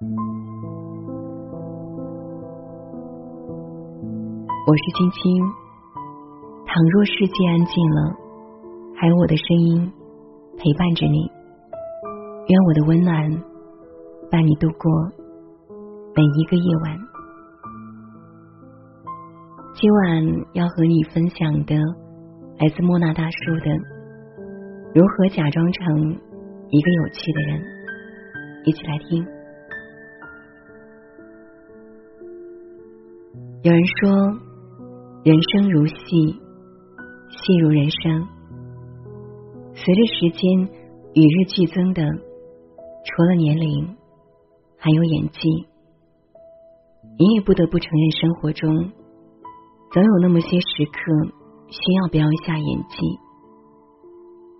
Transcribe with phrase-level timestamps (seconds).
[0.00, 0.06] 我
[4.76, 5.42] 是青青。
[6.66, 8.14] 倘若世界安静了，
[8.94, 9.92] 还有我的声音
[10.56, 11.28] 陪伴着你。
[12.46, 13.42] 愿我的温暖
[14.30, 14.88] 伴你度过
[16.14, 16.96] 每一个夜晚。
[19.74, 21.74] 今晚要和你分享的
[22.60, 23.66] 来自莫那大叔的
[24.94, 25.98] 《如何假装成
[26.68, 27.60] 一个有趣的人》，
[28.64, 29.37] 一起来听。
[33.64, 34.08] 有人说，
[35.24, 35.96] 人生如戏，
[37.28, 38.28] 戏如人生。
[39.74, 40.60] 随着时间
[41.12, 43.96] 与日俱增的，除了年龄，
[44.78, 45.40] 还有演技。
[47.18, 48.92] 你也不得不承认，生活中
[49.90, 51.32] 总有那么些时刻
[51.66, 53.18] 需要表一下演技。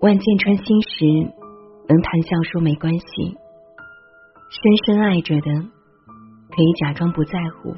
[0.00, 1.06] 万箭穿心时，
[1.88, 3.06] 能谈笑说没关系；
[4.50, 5.50] 深深爱着的，
[6.50, 7.76] 可以假装不在乎。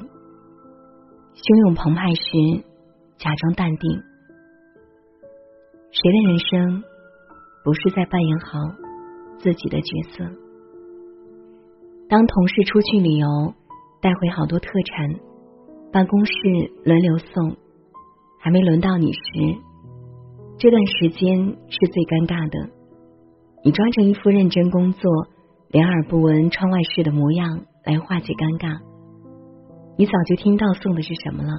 [1.33, 2.63] 汹涌澎湃时，
[3.17, 4.03] 假装淡定。
[5.91, 6.83] 谁的人生
[7.63, 8.59] 不是在扮演好
[9.39, 10.23] 自己的角色？
[12.09, 13.53] 当同事出去旅游，
[14.01, 15.19] 带回好多特产，
[15.91, 16.33] 办公室
[16.83, 17.57] 轮流送，
[18.39, 19.19] 还没轮到你时，
[20.59, 21.37] 这段时间
[21.69, 22.69] 是最尴尬的。
[23.63, 25.09] 你装成一副认真工作、
[25.69, 28.90] 两耳不闻窗外事的模样来化解尴尬。
[30.01, 31.51] 你早就听到送的是什么了，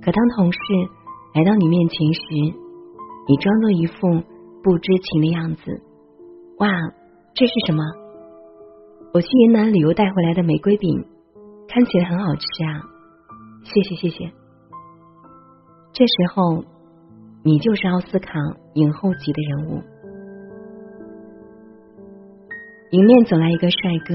[0.00, 0.58] 可当同事
[1.34, 2.20] 来到你面前时，
[3.26, 3.96] 你装作一副
[4.62, 5.82] 不知情的样子。
[6.60, 6.70] 哇，
[7.34, 7.82] 这是什么？
[9.12, 11.04] 我去云南旅游带回来的玫瑰饼，
[11.66, 12.86] 看起来很好吃啊！
[13.64, 14.30] 谢谢谢谢。
[15.92, 16.62] 这时候，
[17.42, 18.38] 你就是奥斯卡
[18.74, 19.82] 影后级的人物。
[22.92, 24.14] 迎面走来一个帅哥，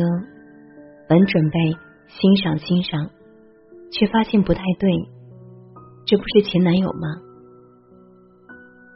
[1.09, 1.75] 本准备
[2.07, 3.09] 欣赏欣赏。
[3.91, 4.89] 却发现不太对，
[6.05, 7.07] 这不是前男友吗？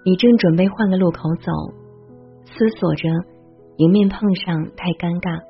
[0.05, 1.51] 你正准备换个路口走，
[2.45, 3.09] 思索着
[3.77, 5.41] 迎面碰上太尴尬，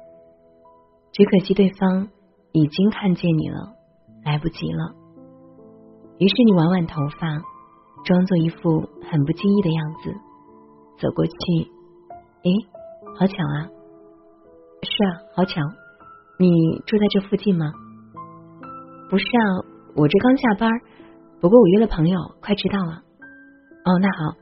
[1.12, 2.10] 只可惜对方
[2.52, 3.74] 已经看见你了，
[4.26, 4.96] 来不及了。
[6.18, 7.28] 于是你挽挽头发，
[8.04, 10.12] 装作一副很不经意的样子
[11.00, 11.34] 走过去。
[12.44, 12.52] 诶，
[13.18, 13.70] 好巧啊！
[14.82, 15.62] 是啊，好巧。
[16.40, 17.72] 你住在这附近吗？
[19.10, 19.66] 不是啊，
[19.96, 20.70] 我这刚下班，
[21.42, 23.02] 不过我约了朋友，快迟到了。
[23.84, 24.38] 哦，那好，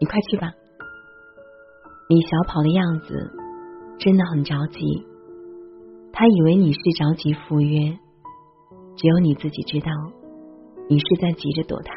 [0.00, 0.52] 你快去吧。
[2.08, 3.32] 你小跑的样子
[3.98, 4.78] 真的很着急，
[6.12, 7.98] 他以为你是着急赴约，
[8.94, 9.90] 只有你自己知道，
[10.88, 11.94] 你是在急着躲他。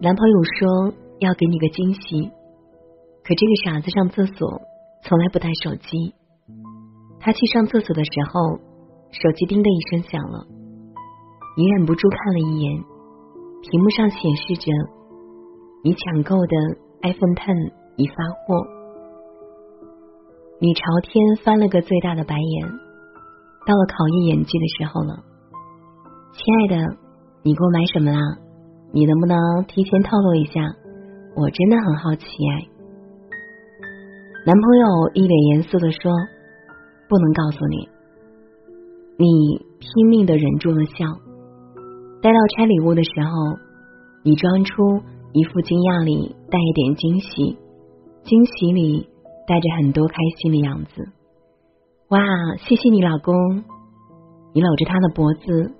[0.00, 2.30] 男朋友说要给你个惊喜，
[3.22, 4.62] 可这个傻子上厕所
[5.02, 6.14] 从来不带手机。
[7.24, 8.60] 他去上厕所的时候，
[9.10, 10.46] 手机叮的一声响了，
[11.56, 12.84] 你忍不住看了一眼，
[13.62, 14.70] 屏幕上显示着
[15.82, 16.54] 你抢购的
[17.00, 18.14] iPhone Ten 已发
[18.44, 18.66] 货。
[20.60, 22.68] 你朝天翻了个最大的白眼，
[23.64, 25.24] 到了考验演技的时候了。
[26.34, 26.96] 亲爱的，
[27.42, 28.20] 你给我买什么啦？
[28.92, 30.60] 你能不能提前透露一下？
[31.36, 32.68] 我真的很好奇哎。
[34.44, 36.12] 男朋友一脸严肃的说。
[37.14, 37.88] 不能告诉你，
[39.18, 41.06] 你拼命的忍住了笑。
[42.20, 43.30] 待到拆礼物的时候，
[44.24, 45.00] 你装出
[45.32, 47.56] 一副惊讶里带一点惊喜，
[48.24, 49.08] 惊喜里
[49.46, 51.06] 带着很多开心的样子。
[52.08, 52.18] 哇，
[52.66, 53.62] 谢谢你老公！
[54.52, 55.70] 你搂着他的脖子，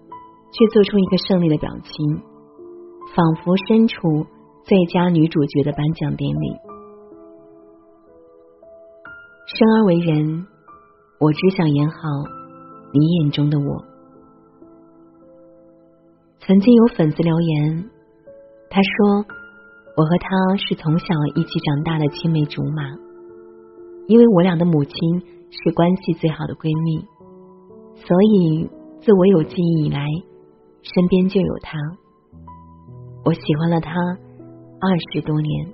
[0.53, 2.23] 却做出一个胜利的表情，
[3.17, 4.25] 仿佛身处
[4.63, 6.49] 最佳女主角的颁奖典礼。
[9.47, 10.47] 生而为人。
[11.19, 11.97] 我只想演好
[12.93, 13.85] 你眼中的我。
[16.41, 17.91] 曾经有粉丝留言，
[18.69, 19.25] 他说
[19.97, 22.83] ：“我和他是从小一起长大的青梅竹马，
[24.09, 24.93] 因为我俩的母亲
[25.51, 27.07] 是关系最好的闺蜜，
[27.95, 28.69] 所以
[29.01, 30.07] 自我有记忆以来，
[30.83, 31.79] 身边就有他。
[33.25, 35.73] 我喜欢了他二十多年，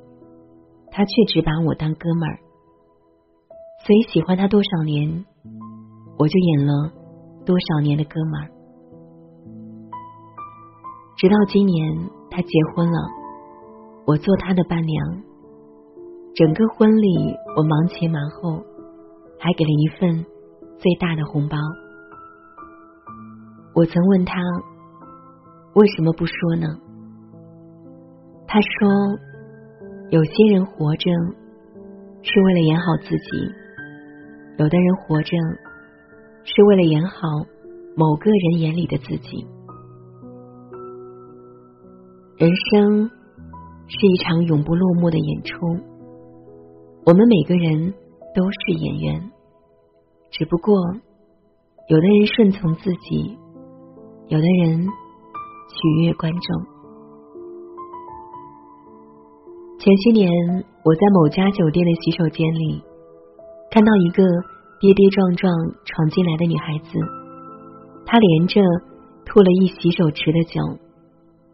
[0.92, 2.38] 他却只把我当哥们儿，
[3.84, 5.24] 所以喜欢他多少年。”
[6.20, 6.92] 我就演了
[7.46, 8.44] 多少年的哥们儿，
[11.16, 12.98] 直到今年他结婚了，
[14.06, 15.22] 我做他的伴娘。
[16.34, 18.62] 整个婚礼我忙前忙后，
[19.38, 20.26] 还给了一份
[20.76, 21.56] 最大的红包。
[23.74, 24.34] 我曾问他
[25.72, 26.66] 为什么不说呢？
[28.46, 28.68] 他说
[30.12, 31.10] ：“有些人活着
[32.20, 33.50] 是为了演好自己，
[34.58, 35.34] 有的人活着
[36.44, 37.16] 是为了演好
[37.96, 39.46] 某个人眼里的自己。
[42.36, 43.10] 人生
[43.86, 45.56] 是一场永不落幕的演出，
[47.04, 47.92] 我们每个人
[48.34, 49.30] 都是演员，
[50.30, 50.74] 只不过
[51.88, 53.38] 有的人顺从自己，
[54.28, 54.86] 有的人
[55.68, 56.40] 取悦观众。
[59.78, 60.30] 前些年，
[60.84, 62.82] 我在某家酒店的洗手间里。
[63.72, 64.24] 看到一个
[64.80, 65.52] 跌跌撞撞
[65.84, 66.98] 闯进来的女孩子，
[68.06, 68.62] 她连着
[69.26, 70.58] 吐了一洗手池的酒，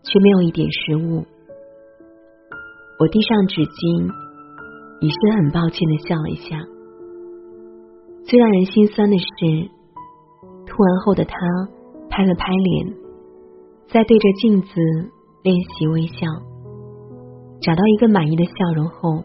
[0.04, 1.24] 却没有一点食物。
[3.00, 4.14] 我递上纸巾，
[5.00, 6.56] 以是很抱歉的笑了一下。
[8.24, 9.26] 最让人心酸的是，
[10.64, 11.34] 吐完后的她
[12.08, 12.94] 拍了拍脸，
[13.88, 14.70] 在对着镜子
[15.42, 16.28] 练习微笑，
[17.60, 19.24] 找到一个满意的笑容后，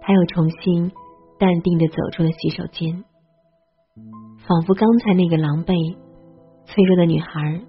[0.00, 0.90] 她又重新。
[1.38, 3.04] 淡定的走出了洗手间，
[4.46, 5.96] 仿佛刚才那个狼狈、
[6.64, 7.60] 脆弱的女孩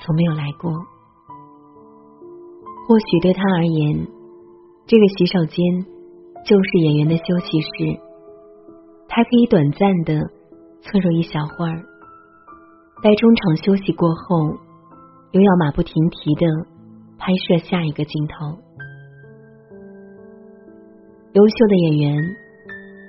[0.00, 0.72] 从没有来过。
[2.88, 4.08] 或许对他而言，
[4.86, 5.62] 这个洗手间
[6.44, 8.00] 就是演员的休息室，
[9.06, 10.18] 他可以短暂的
[10.80, 11.84] 脆弱一小会儿，
[13.02, 14.48] 待中场休息过后，
[15.32, 16.46] 又要马不停蹄的
[17.18, 18.58] 拍摄下一个镜头。
[21.34, 22.41] 优秀的演员。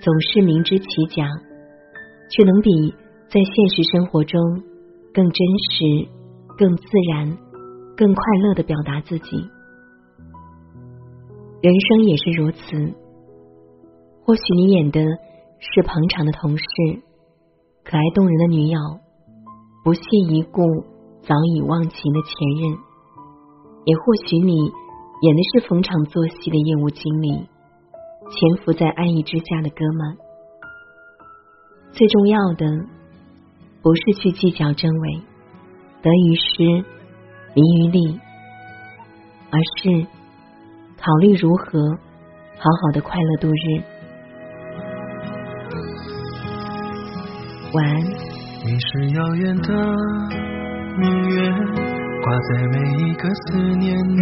[0.03, 0.85] 总是明知其
[1.15, 1.25] 假，
[2.29, 2.91] 却能比
[3.29, 4.38] 在现实生活中
[5.13, 6.09] 更真实、
[6.57, 7.38] 更自然、
[7.95, 9.38] 更快乐的表达自己。
[11.61, 12.94] 人生也是如此。
[14.25, 15.00] 或许你演的
[15.59, 16.65] 是捧场的同事、
[17.85, 18.79] 可爱动人的女友、
[19.85, 20.61] 不屑一顾、
[21.21, 22.75] 早已忘情的前任；
[23.85, 24.53] 也或许你
[25.21, 27.47] 演的是逢场作戏的业务经理。
[28.29, 30.17] 潜伏在安逸之下的哥们，
[31.91, 32.65] 最重要的
[33.81, 35.21] 不是去计较真伪，
[36.01, 36.63] 得于失，
[37.53, 38.19] 名于利，
[39.51, 40.07] 而是
[40.97, 41.79] 考虑如何
[42.57, 43.83] 好好的快乐度日。
[47.73, 48.01] 晚安。
[48.65, 49.73] 你是遥远的
[50.97, 51.51] 明月，
[52.23, 54.21] 挂在每一个思念你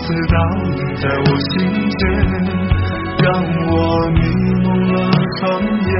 [0.00, 0.36] 的相思倒
[0.76, 1.56] 映在我心
[1.90, 2.00] 间，
[3.22, 3.28] 让
[3.68, 3.72] 我
[4.10, 4.18] 迷
[4.62, 4.96] 蒙了
[5.38, 5.92] 双眼，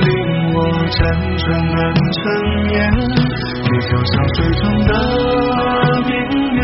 [0.00, 0.08] 令
[0.54, 0.56] 我
[0.88, 0.96] 辗
[1.38, 1.76] 转难
[2.12, 2.18] 成
[2.66, 2.74] 眠。
[3.64, 4.90] 你就像水中的
[6.06, 6.10] 明
[6.54, 6.58] 月，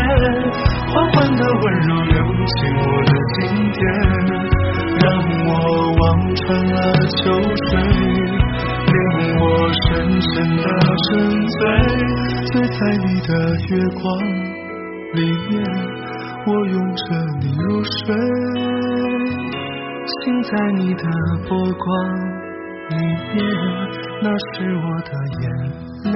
[0.87, 2.11] 缓缓的温柔流
[2.47, 3.37] 进我的心
[3.73, 3.77] 田，
[5.01, 5.05] 让
[5.45, 5.49] 我
[5.99, 6.03] 望
[6.35, 6.75] 穿了
[7.17, 7.21] 秋
[7.69, 7.71] 水，
[8.87, 8.95] 令
[9.39, 9.41] 我
[9.87, 9.91] 深
[10.21, 10.65] 深的
[11.03, 11.11] 沉
[11.47, 11.61] 醉，
[12.47, 13.31] 醉在你的
[13.69, 13.71] 月
[14.01, 14.42] 光。
[20.53, 21.03] 在你的
[21.49, 21.89] 波光
[22.89, 22.95] 里
[23.33, 23.41] 面，
[24.21, 25.09] 那是我的
[25.41, 25.43] 眼
[26.13, 26.15] 泪。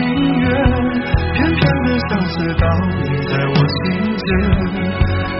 [2.11, 2.67] 相思倒
[3.05, 3.81] 映在我心
[4.17, 4.27] 间，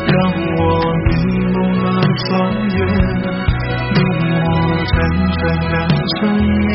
[0.07, 0.15] 让
[0.55, 0.59] 我
[1.03, 1.11] 迷
[1.51, 1.99] 蒙了
[2.29, 2.29] 双
[2.69, 2.79] 眼。
[3.91, 3.99] 令
[4.31, 4.39] 我
[4.87, 4.89] 辗
[5.35, 5.75] 转难
[6.15, 6.71] 成眠，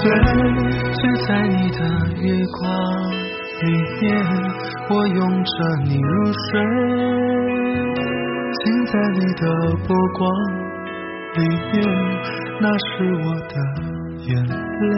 [0.00, 0.10] 醉
[0.94, 1.80] 醉在你的
[2.16, 2.24] 月
[2.58, 2.60] 光
[3.60, 3.64] 里
[4.00, 4.02] 面
[4.88, 6.50] 我拥着你入睡
[8.54, 9.42] 醒在你的
[9.86, 10.20] 波光
[11.36, 11.40] 里
[11.72, 11.74] 面
[12.60, 12.88] 那是
[13.24, 13.54] 我的
[14.24, 14.92] 眼泪